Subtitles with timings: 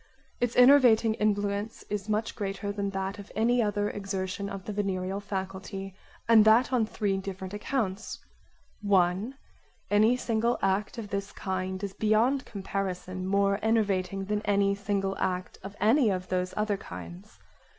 [0.39, 5.19] Its enervating influence is much greater than that of any other exertion of the venereal
[5.19, 5.93] faculty,
[6.27, 8.17] and that on three different accounts:
[8.81, 9.35] 1)
[9.91, 15.59] Any single act of this kind is beyond comparison more enervating than any single act
[15.61, 17.37] of any of those other kinds.